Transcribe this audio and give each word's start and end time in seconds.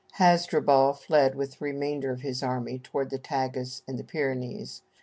Hasdrubal 0.13 0.93
fled 0.95 1.35
with 1.35 1.59
the 1.59 1.65
remainder 1.65 2.09
of 2.09 2.21
his 2.21 2.41
army 2.41 2.79
toward 2.79 3.11
the 3.11 3.19
Tagus 3.19 3.83
and 3.87 3.99
the 3.99 4.03
Pyrenees. 4.03 4.81